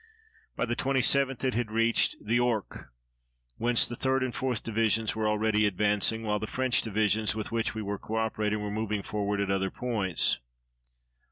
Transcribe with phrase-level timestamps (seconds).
[0.55, 2.87] By the 27th it had reached the Ourcq,
[3.59, 7.75] whence the 3d and 4th Divisions were already advancing, while the French divisions with which
[7.75, 10.39] we were co operating were moving forward at other points.